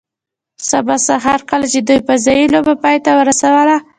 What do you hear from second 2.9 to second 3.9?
ته ورسوله